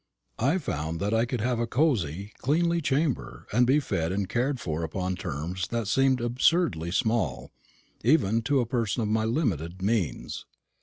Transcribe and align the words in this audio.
I 0.39 0.57
found 0.57 0.99
that 0.99 1.13
I 1.13 1.25
could 1.25 1.41
have 1.41 1.59
a 1.59 1.67
cosy, 1.67 2.31
cleanly 2.39 2.81
chamber, 2.81 3.45
and 3.53 3.67
be 3.67 3.79
fed 3.79 4.11
and 4.11 4.27
cared 4.27 4.59
for 4.59 4.81
upon 4.83 5.15
terms 5.15 5.67
that 5.67 5.87
seemed 5.87 6.19
absurdly 6.21 6.89
small, 6.89 7.51
even 8.03 8.41
to 8.49 8.61
a 8.61 8.65
person 8.65 9.03
of 9.03 9.09
my 9.09 9.25
limited 9.25 9.83
means. 9.83 10.47